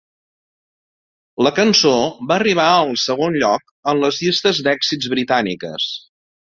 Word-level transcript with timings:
La 1.47 1.51
cançó 1.59 1.93
va 2.31 2.39
arribar 2.39 2.67
al 2.79 2.97
segon 3.05 3.39
lloc 3.45 3.69
en 3.93 4.05
les 4.07 4.21
llistes 4.25 4.67
d'èxits 4.69 5.17
britàniques. 5.17 5.91